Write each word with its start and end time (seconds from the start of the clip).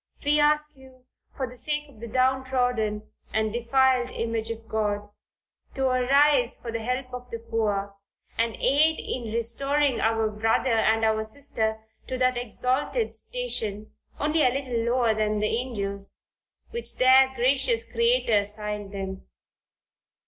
We 0.25 0.39
ask 0.39 0.75
you, 0.77 1.05
for 1.37 1.47
the 1.47 1.55
sake 1.55 1.87
of 1.87 1.99
the 1.99 2.07
down 2.07 2.43
trodden 2.43 3.11
and 3.31 3.53
defiled 3.53 4.09
image 4.09 4.49
of 4.49 4.67
God, 4.67 5.07
to 5.75 5.85
arise 5.89 6.59
for 6.59 6.71
the 6.71 6.81
help 6.81 7.13
of 7.13 7.29
the 7.29 7.37
poor, 7.37 7.95
and 8.35 8.55
aid 8.55 8.99
in 8.99 9.31
restoring 9.31 9.99
our 10.01 10.27
brother 10.31 10.71
and 10.73 11.05
our 11.05 11.23
sister 11.23 11.83
to 12.07 12.17
that 12.17 12.35
exalted 12.35 13.13
station, 13.13 13.91
only 14.19 14.41
a 14.43 14.49
little 14.49 14.83
lower 14.85 15.13
than 15.13 15.39
the 15.39 15.55
angels, 15.55 16.23
which 16.71 16.95
their 16.95 17.31
gracious 17.35 17.85
Creator 17.85 18.39
assigned 18.39 18.91
them. 18.93 19.27